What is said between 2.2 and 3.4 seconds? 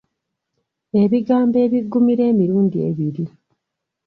emirundi ebiri.